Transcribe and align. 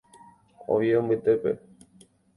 Oviedo 0.73 0.99
mbytépe. 1.05 1.51